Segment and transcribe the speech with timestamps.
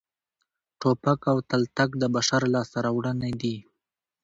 [0.79, 3.55] ټوپک او تلتک د بشر لاسته راوړنې دي